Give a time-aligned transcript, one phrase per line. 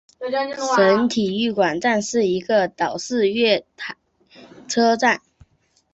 [0.75, 3.95] 省体育馆站是一个岛式月台
[4.67, 5.21] 车站。